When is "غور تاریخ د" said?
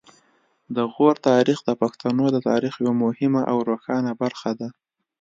0.93-1.69